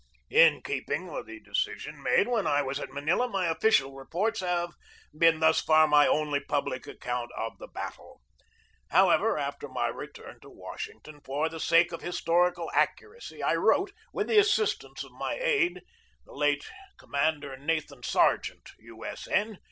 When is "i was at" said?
2.47-2.91